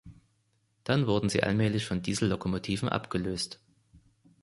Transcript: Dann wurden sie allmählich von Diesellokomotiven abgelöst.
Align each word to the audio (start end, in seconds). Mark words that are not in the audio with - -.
Dann 0.83 1.05
wurden 1.05 1.29
sie 1.29 1.43
allmählich 1.43 1.85
von 1.85 2.01
Diesellokomotiven 2.01 2.89
abgelöst. 2.89 3.59